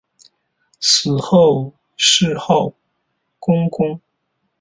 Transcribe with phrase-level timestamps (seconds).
[0.79, 2.73] 死后谥号
[3.37, 4.01] 恭公。